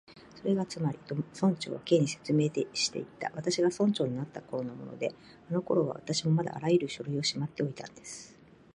[0.35, 5.13] 「それがつまり」と、村長は Ｋ に説明していった「私が村長になったころのもので、
[5.47, 8.35] あのころは私もまだあらゆる書類をしまっておいたんです」